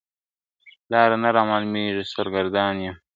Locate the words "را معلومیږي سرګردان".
1.35-2.75